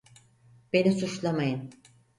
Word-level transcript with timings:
Beni 0.73 0.91
suçlamayın. 0.91 1.69